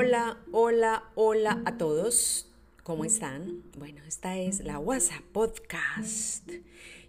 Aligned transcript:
Hola, 0.00 0.36
hola, 0.52 1.02
hola 1.16 1.60
a 1.64 1.76
todos. 1.76 2.46
¿Cómo 2.84 3.04
están? 3.04 3.64
Bueno, 3.76 4.00
esta 4.06 4.36
es 4.36 4.60
la 4.60 4.78
WhatsApp 4.78 5.24
Podcast. 5.32 6.48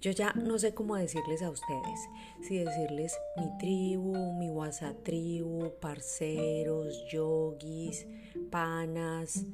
Yo 0.00 0.12
ya 0.12 0.32
no 0.34 0.56
sé 0.60 0.72
cómo 0.72 0.94
decirles 0.94 1.42
a 1.42 1.50
ustedes. 1.50 2.08
Si 2.46 2.58
decirles 2.58 3.18
mi 3.38 3.58
tribu, 3.58 4.34
mi 4.34 4.50
WhatsApp 4.50 5.02
tribu, 5.02 5.72
parceros, 5.80 6.94
yogis, 7.10 8.06
panas, 8.52 9.44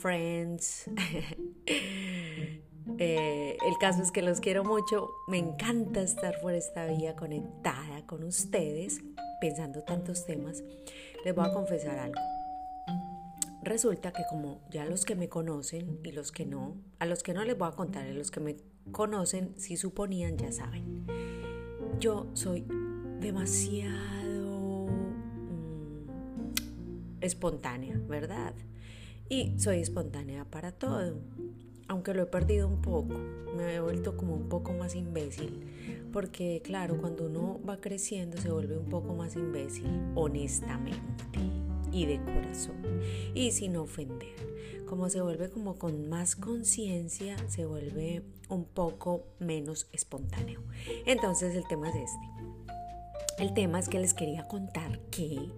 friends. 0.00 0.90
Eh, 3.00 3.58
el 3.68 3.76
caso 3.78 4.02
es 4.02 4.10
que 4.10 4.22
los 4.22 4.40
quiero 4.40 4.64
mucho. 4.64 5.10
Me 5.28 5.36
encanta 5.36 6.00
estar 6.00 6.40
por 6.40 6.54
esta 6.54 6.86
vía 6.86 7.14
conectada 7.14 8.04
con 8.06 8.24
ustedes, 8.24 9.02
pensando 9.42 9.82
tantos 9.82 10.24
temas. 10.24 10.64
Les 11.22 11.34
voy 11.34 11.46
a 11.46 11.52
confesar 11.52 11.98
algo. 11.98 12.37
Resulta 13.68 14.12
que 14.14 14.22
como 14.30 14.62
ya 14.70 14.86
los 14.86 15.04
que 15.04 15.14
me 15.14 15.28
conocen 15.28 16.00
y 16.02 16.12
los 16.12 16.32
que 16.32 16.46
no, 16.46 16.78
a 16.98 17.04
los 17.04 17.22
que 17.22 17.34
no 17.34 17.44
les 17.44 17.58
voy 17.58 17.68
a 17.68 17.72
contar, 17.72 18.06
a 18.06 18.12
los 18.14 18.30
que 18.30 18.40
me 18.40 18.56
conocen, 18.92 19.52
si 19.58 19.76
suponían, 19.76 20.38
ya 20.38 20.50
saben. 20.52 21.04
Yo 22.00 22.28
soy 22.32 22.64
demasiado 23.20 24.86
mm, 24.86 26.06
espontánea, 27.20 28.00
¿verdad? 28.08 28.54
Y 29.28 29.52
soy 29.58 29.80
espontánea 29.80 30.46
para 30.46 30.72
todo, 30.72 31.20
aunque 31.88 32.14
lo 32.14 32.22
he 32.22 32.26
perdido 32.26 32.68
un 32.68 32.80
poco, 32.80 33.18
me 33.54 33.74
he 33.74 33.80
vuelto 33.80 34.16
como 34.16 34.34
un 34.34 34.48
poco 34.48 34.72
más 34.72 34.94
imbécil, 34.94 36.08
porque 36.10 36.62
claro, 36.64 36.98
cuando 36.98 37.26
uno 37.26 37.60
va 37.68 37.82
creciendo 37.82 38.38
se 38.38 38.50
vuelve 38.50 38.78
un 38.78 38.88
poco 38.88 39.12
más 39.12 39.36
imbécil, 39.36 39.90
honestamente 40.14 41.67
y 41.92 42.06
de 42.06 42.20
corazón 42.22 42.82
y 43.34 43.52
sin 43.52 43.76
ofender. 43.76 44.36
Como 44.86 45.10
se 45.10 45.20
vuelve 45.20 45.50
como 45.50 45.76
con 45.76 46.08
más 46.08 46.34
conciencia, 46.34 47.36
se 47.48 47.66
vuelve 47.66 48.22
un 48.48 48.64
poco 48.64 49.24
menos 49.38 49.88
espontáneo. 49.92 50.62
Entonces 51.04 51.54
el 51.54 51.66
tema 51.68 51.90
es 51.90 51.96
este. 51.96 53.42
El 53.42 53.54
tema 53.54 53.78
es 53.78 53.88
que 53.88 54.00
les 54.00 54.14
quería 54.14 54.48
contar 54.48 54.98
que 55.10 55.50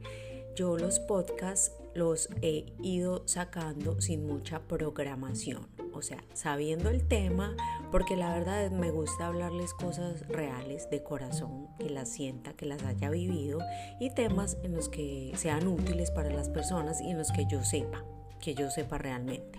yo 0.57 0.77
los 0.77 0.99
podcasts 0.99 1.73
los 1.95 2.29
he 2.43 2.67
ido 2.83 3.27
sacando 3.27 4.01
sin 4.01 4.27
mucha 4.27 4.61
programación, 4.61 5.67
o 5.93 6.03
sea, 6.03 6.23
sabiendo 6.33 6.91
el 6.91 7.07
tema, 7.07 7.57
porque 7.91 8.17
la 8.17 8.33
verdad 8.35 8.71
me 8.71 8.91
gusta 8.91 9.27
hablarles 9.27 9.75
cosas 9.75 10.27
reales 10.29 10.89
de 10.91 11.03
corazón, 11.03 11.69
que 11.79 11.91
las 11.91 12.11
sienta, 12.11 12.53
que 12.55 12.67
las 12.67 12.83
haya 12.85 13.11
vivido 13.11 13.59
y 14.01 14.11
temas 14.11 14.57
en 14.63 14.75
los 14.75 14.89
que 14.89 15.33
sean 15.37 15.67
útiles 15.67 16.11
para 16.11 16.31
las 16.31 16.49
personas 16.49 17.01
y 17.01 17.11
en 17.11 17.19
los 17.19 17.33
que 17.33 17.47
yo 17.47 17.63
sepa, 17.65 18.05
que 18.41 18.55
yo 18.55 18.71
sepa 18.71 18.99
realmente. 18.99 19.59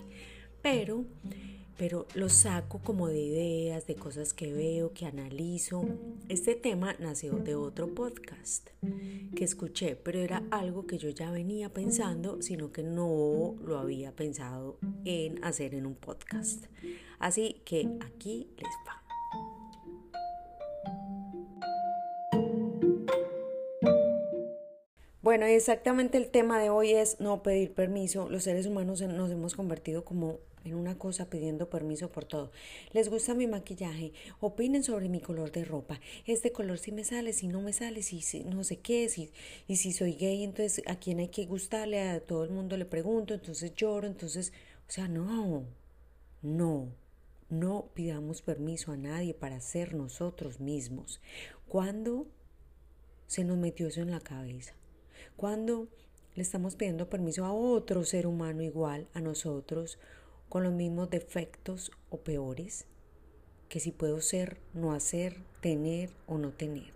Pero 0.62 1.04
pero 1.82 2.06
lo 2.14 2.28
saco 2.28 2.78
como 2.78 3.08
de 3.08 3.18
ideas, 3.18 3.88
de 3.88 3.96
cosas 3.96 4.32
que 4.32 4.52
veo, 4.52 4.92
que 4.92 5.04
analizo. 5.04 5.84
Este 6.28 6.54
tema 6.54 6.94
nació 7.00 7.32
de 7.32 7.56
otro 7.56 7.92
podcast 7.92 8.70
que 9.34 9.42
escuché, 9.42 9.96
pero 9.96 10.20
era 10.20 10.44
algo 10.52 10.86
que 10.86 10.96
yo 10.96 11.08
ya 11.08 11.32
venía 11.32 11.72
pensando, 11.72 12.40
sino 12.40 12.70
que 12.70 12.84
no 12.84 13.56
lo 13.60 13.80
había 13.80 14.14
pensado 14.14 14.78
en 15.04 15.42
hacer 15.44 15.74
en 15.74 15.86
un 15.86 15.96
podcast. 15.96 16.66
Así 17.18 17.60
que 17.64 17.88
aquí 18.00 18.54
les 18.58 18.70
va. 18.86 19.02
Bueno, 25.20 25.46
exactamente 25.46 26.16
el 26.16 26.30
tema 26.30 26.60
de 26.60 26.70
hoy 26.70 26.92
es 26.92 27.18
no 27.18 27.42
pedir 27.42 27.74
permiso. 27.74 28.28
Los 28.28 28.44
seres 28.44 28.66
humanos 28.66 29.02
nos 29.02 29.32
hemos 29.32 29.56
convertido 29.56 30.04
como 30.04 30.38
en 30.64 30.74
una 30.74 30.98
cosa 30.98 31.28
pidiendo 31.28 31.68
permiso 31.68 32.10
por 32.10 32.24
todo. 32.24 32.50
¿Les 32.92 33.08
gusta 33.08 33.34
mi 33.34 33.46
maquillaje? 33.46 34.12
Opinen 34.40 34.82
sobre 34.82 35.08
mi 35.08 35.20
color 35.20 35.52
de 35.52 35.64
ropa. 35.64 36.00
Este 36.26 36.52
color 36.52 36.78
si 36.78 36.92
me 36.92 37.04
sale, 37.04 37.32
si 37.32 37.48
no 37.48 37.60
me 37.60 37.72
sale, 37.72 38.02
si, 38.02 38.44
no 38.44 38.64
sé 38.64 38.78
qué, 38.78 39.08
si, 39.08 39.30
y 39.68 39.76
si 39.76 39.92
soy 39.92 40.14
gay, 40.14 40.44
entonces 40.44 40.82
a 40.86 40.96
quién 40.96 41.18
hay 41.18 41.28
que 41.28 41.46
gustarle, 41.46 42.00
a 42.02 42.20
todo 42.20 42.44
el 42.44 42.50
mundo 42.50 42.76
le 42.76 42.84
pregunto, 42.84 43.34
entonces 43.34 43.74
lloro, 43.74 44.06
entonces, 44.06 44.52
o 44.88 44.92
sea, 44.92 45.08
no, 45.08 45.64
no, 46.42 46.88
no 47.48 47.90
pidamos 47.94 48.42
permiso 48.42 48.92
a 48.92 48.96
nadie 48.96 49.34
para 49.34 49.60
ser 49.60 49.94
nosotros 49.94 50.60
mismos. 50.60 51.20
¿Cuándo 51.68 52.26
se 53.26 53.44
nos 53.44 53.58
metió 53.58 53.88
eso 53.88 54.00
en 54.00 54.10
la 54.10 54.20
cabeza? 54.20 54.74
¿Cuándo 55.36 55.88
le 56.34 56.42
estamos 56.42 56.76
pidiendo 56.76 57.08
permiso 57.10 57.44
a 57.44 57.52
otro 57.52 58.04
ser 58.04 58.26
humano 58.26 58.62
igual 58.62 59.06
a 59.12 59.20
nosotros 59.20 59.98
con 60.52 60.64
los 60.64 60.74
mismos 60.74 61.08
defectos 61.08 61.90
o 62.10 62.18
peores, 62.18 62.84
que 63.70 63.80
si 63.80 63.90
puedo 63.90 64.20
ser, 64.20 64.58
no 64.74 64.92
hacer, 64.92 65.38
tener 65.62 66.10
o 66.26 66.36
no 66.36 66.50
tener. 66.50 66.92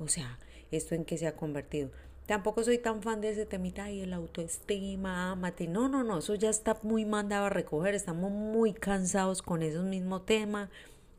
O 0.00 0.08
sea, 0.08 0.40
esto 0.72 0.96
en 0.96 1.04
qué 1.04 1.16
se 1.16 1.28
ha 1.28 1.36
convertido. 1.36 1.92
Tampoco 2.26 2.64
soy 2.64 2.78
tan 2.78 3.00
fan 3.00 3.20
de 3.20 3.30
ese 3.30 3.46
temita 3.46 3.88
y 3.88 4.00
el 4.00 4.12
autoestima, 4.12 5.30
amate. 5.30 5.68
No, 5.68 5.88
no, 5.88 6.02
no, 6.02 6.18
eso 6.18 6.34
ya 6.34 6.50
está 6.50 6.76
muy 6.82 7.04
mandado 7.04 7.46
a 7.46 7.50
recoger. 7.50 7.94
Estamos 7.94 8.32
muy 8.32 8.74
cansados 8.74 9.42
con 9.42 9.62
esos 9.62 9.84
mismos 9.84 10.26
temas. 10.26 10.68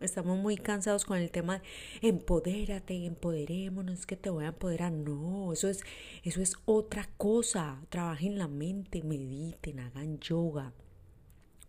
Estamos 0.01 0.37
muy 0.37 0.57
cansados 0.57 1.05
con 1.05 1.17
el 1.17 1.31
tema 1.31 1.61
de 2.01 2.09
empodérate, 2.09 3.05
empoderémonos, 3.05 4.05
que 4.05 4.17
te 4.17 4.29
voy 4.29 4.43
a 4.43 4.49
empoderar. 4.49 4.91
No, 4.91 5.53
eso 5.53 5.69
es, 5.69 5.79
eso 6.25 6.41
es 6.41 6.57
otra 6.65 7.07
cosa. 7.15 7.81
Trabajen 7.87 8.37
la 8.37 8.49
mente, 8.49 9.01
mediten, 9.01 9.79
hagan 9.79 10.19
yoga, 10.19 10.73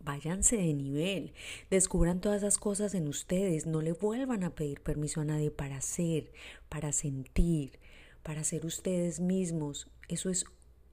váyanse 0.03 0.57
de 0.57 0.73
nivel, 0.73 1.33
descubran 1.69 2.21
todas 2.21 2.39
esas 2.39 2.57
cosas 2.57 2.93
en 2.95 3.07
ustedes, 3.07 3.65
no 3.65 3.81
le 3.81 3.93
vuelvan 3.93 4.43
a 4.43 4.55
pedir 4.55 4.81
permiso 4.81 5.21
a 5.21 5.25
nadie 5.25 5.51
para 5.51 5.77
hacer, 5.77 6.31
para 6.69 6.91
sentir, 6.91 7.79
para 8.23 8.43
ser 8.43 8.65
ustedes 8.65 9.19
mismos. 9.19 9.87
Eso 10.07 10.29
es 10.29 10.45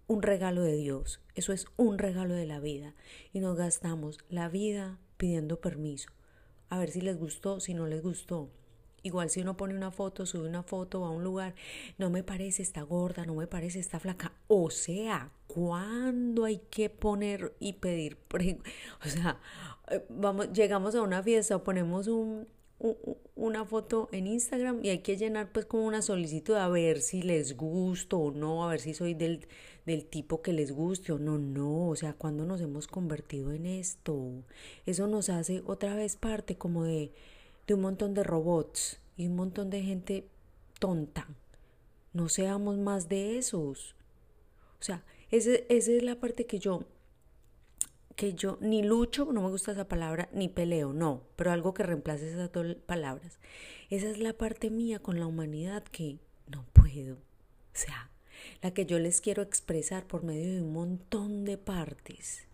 un 0.07 0.23
regalo 0.23 0.63
de 0.63 0.77
Dios, 0.77 1.21
eso 1.35 1.53
es 1.53 1.67
un 1.77 1.99
regalo 1.99 2.35
de 2.35 2.47
la 2.47 2.61
vida 2.61 2.95
y 3.33 3.41
nos 3.41 3.57
gastamos 3.57 4.19
la 4.29 4.49
vida 4.49 4.99
pidiendo 5.17 5.61
permiso. 5.61 6.11
A 6.71 6.79
ver 6.79 6.91
si 6.91 7.01
les 7.01 7.19
gustó, 7.19 7.61
si 7.61 7.75
no 7.75 7.87
les 7.87 8.03
gustó. 8.03 8.51
Igual 9.03 9.31
si 9.31 9.41
uno 9.41 9.57
pone 9.57 9.75
una 9.75 9.91
foto, 9.91 10.27
sube 10.27 10.49
una 10.49 10.63
foto 10.63 11.05
a 11.05 11.11
un 11.11 11.23
lugar, 11.23 11.55
no 11.99 12.11
me 12.11 12.23
parece 12.23 12.63
esta 12.63 12.83
gorda, 12.83 13.25
no 13.25 13.35
me 13.35 13.47
parece 13.47 13.79
esta 13.79 14.01
flaca. 14.01 14.33
O 14.49 14.71
sea, 14.71 15.31
¿cuándo 15.47 16.45
hay 16.45 16.59
que 16.71 16.91
poner 16.91 17.55
y 17.61 17.75
pedir? 17.75 18.19
O 19.05 19.09
sea, 19.09 19.41
eh, 19.91 20.05
vamos, 20.09 20.53
llegamos 20.53 20.95
a 20.95 21.03
una 21.03 21.23
fiesta 21.23 21.63
ponemos 21.63 22.09
un, 22.09 22.47
una 23.35 23.65
foto 23.65 24.09
en 24.13 24.27
Instagram 24.27 24.81
y 24.85 24.91
hay 24.91 24.99
que 25.01 25.17
llenar 25.17 25.51
pues 25.53 25.67
como 25.67 25.87
una 25.87 26.03
solicitud 26.03 26.55
a 26.55 26.69
ver 26.69 27.01
si 27.01 27.23
les 27.23 27.57
gusto 27.57 28.19
o 28.19 28.31
no, 28.31 28.65
a 28.65 28.69
ver 28.69 28.81
si 28.81 28.95
soy 28.95 29.15
del, 29.15 29.47
del 29.87 30.05
tipo 30.05 30.43
que 30.43 30.53
les 30.53 30.71
guste 30.73 31.13
o 31.13 31.19
no, 31.19 31.39
no, 31.39 31.89
o 31.89 31.97
sea, 31.97 32.13
cuando 32.13 32.45
nos 32.45 32.61
hemos 32.61 32.87
convertido 32.87 33.53
en 33.53 33.67
esto, 33.67 34.45
eso 34.87 35.07
nos 35.09 35.29
hace 35.29 35.63
otra 35.67 35.97
vez 35.97 36.17
parte 36.17 36.57
como 36.57 36.85
de 36.85 37.13
de 37.69 37.75
un 37.75 37.83
montón 37.83 38.15
de 38.15 38.25
robots 38.25 38.99
y 39.17 39.27
un 39.27 39.37
montón 39.37 39.69
de 39.69 39.83
gente 39.83 40.27
tonta. 40.81 41.29
No 42.15 42.31
seamos 42.31 42.79
más 42.79 43.09
de 43.11 43.37
esos. 43.37 43.95
O 44.81 44.83
sea, 44.83 45.05
esa, 45.31 45.53
es 45.69 46.03
la 46.03 46.19
parte 46.19 46.47
que 46.47 46.59
yo, 46.59 46.85
que 48.17 48.33
yo 48.33 48.57
ni 48.63 48.83
lucho, 48.83 49.31
no 49.33 49.43
me 49.43 49.51
gusta 49.51 49.73
esa 49.73 49.87
palabra, 49.87 50.31
ni 50.33 50.49
peleo, 50.49 50.95
no, 50.95 51.25
pero 51.37 51.53
algo 51.53 51.75
que 51.75 51.83
reemplace 51.83 52.31
esas 52.31 52.51
dos 52.51 52.75
palabras. 52.87 53.39
Esa 53.91 54.09
es 54.09 54.19
la 54.19 54.33
parte 54.33 54.71
mía 54.71 55.01
con 55.01 55.21
la 55.21 55.27
humanidad 55.27 55.85
que 55.85 56.19
no 56.47 56.65
puedo. 56.73 57.17
O 57.17 57.75
sea, 57.75 58.11
la 58.63 58.73
que 58.73 58.87
yo 58.87 58.99
les 58.99 59.21
quiero 59.21 59.43
expresar 59.43 60.07
por 60.07 60.25
medio 60.25 60.55
de 60.55 60.63
un 60.63 60.73
montón 60.73 61.45
de 61.45 61.59
partes. 61.59 62.47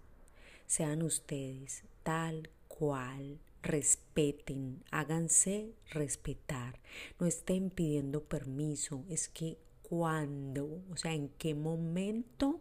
Sean 0.67 1.03
ustedes 1.03 1.85
tal 2.03 2.50
cual 2.67 3.38
respeten, 3.64 4.84
háganse 4.90 5.72
respetar, 5.90 6.78
no 7.19 7.26
estén 7.26 7.70
pidiendo 7.70 8.22
permiso, 8.22 9.05
es 9.08 9.28
que 9.28 9.58
cuando, 9.82 10.82
o 10.90 10.96
sea, 10.96 11.14
en 11.14 11.31
qué 11.31 11.55
momento 11.55 12.61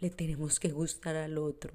le 0.00 0.10
tenemos 0.10 0.60
que 0.60 0.70
gustar 0.70 1.16
al 1.16 1.38
otro. 1.38 1.72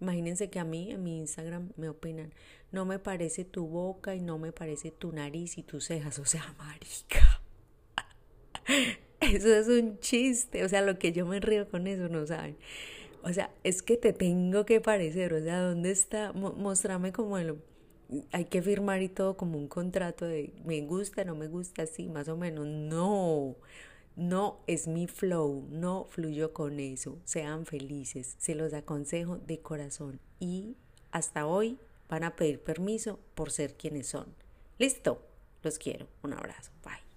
Imagínense 0.00 0.50
que 0.50 0.58
a 0.58 0.64
mí 0.64 0.90
en 0.90 1.02
mi 1.02 1.18
Instagram 1.18 1.72
me 1.76 1.88
opinan, 1.88 2.32
no 2.72 2.84
me 2.84 2.98
parece 2.98 3.44
tu 3.44 3.66
boca 3.66 4.14
y 4.14 4.20
no 4.20 4.38
me 4.38 4.52
parece 4.52 4.90
tu 4.90 5.12
nariz 5.12 5.58
y 5.58 5.62
tus 5.62 5.84
cejas, 5.86 6.18
o 6.18 6.24
sea, 6.24 6.54
marica. 6.58 7.42
Eso 9.20 9.54
es 9.54 9.68
un 9.68 10.00
chiste, 10.00 10.64
o 10.64 10.68
sea, 10.68 10.82
lo 10.82 10.98
que 10.98 11.12
yo 11.12 11.26
me 11.26 11.40
río 11.40 11.68
con 11.68 11.86
eso, 11.86 12.08
no 12.08 12.26
saben. 12.26 12.56
O 13.22 13.32
sea, 13.32 13.50
es 13.64 13.82
que 13.82 13.98
te 13.98 14.14
tengo 14.14 14.64
que 14.64 14.80
parecer, 14.80 15.34
o 15.34 15.40
sea, 15.42 15.60
¿dónde 15.60 15.90
está? 15.90 16.32
Mostrame 16.32 17.12
como 17.12 17.36
el, 17.36 17.56
hay 18.32 18.44
que 18.46 18.62
firmar 18.62 19.02
y 19.02 19.08
todo 19.08 19.36
como 19.36 19.58
un 19.58 19.68
contrato 19.68 20.24
de 20.24 20.52
me 20.64 20.80
gusta, 20.82 21.24
no 21.24 21.34
me 21.34 21.48
gusta, 21.48 21.86
sí, 21.86 22.08
más 22.08 22.28
o 22.28 22.36
menos. 22.36 22.66
No, 22.66 23.56
No 24.16 24.60
es 24.66 24.86
mi 24.88 25.06
flow, 25.06 25.66
no 25.70 26.06
fluyo 26.10 26.52
con 26.52 26.80
eso. 26.80 27.18
Sean 27.24 27.66
felices, 27.66 28.36
se 28.38 28.54
los 28.54 28.74
aconsejo 28.74 29.38
de 29.38 29.60
corazón. 29.60 30.20
Y 30.40 30.76
hasta 31.12 31.46
hoy 31.46 31.78
van 32.08 32.24
a 32.24 32.36
pedir 32.36 32.60
permiso 32.62 33.20
por 33.34 33.50
ser 33.50 33.74
quienes 33.76 34.08
son. 34.08 34.26
Listo, 34.78 35.22
los 35.62 35.78
quiero. 35.78 36.06
Un 36.22 36.34
abrazo. 36.34 36.70
Bye. 36.84 37.09